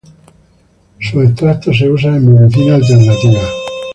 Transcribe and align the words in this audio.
Sus 0.99 1.23
extractos 1.25 1.77
se 1.77 1.87
usan 1.87 2.15
en 2.15 2.33
medicina 2.33 2.73
alternativa. 2.73 3.39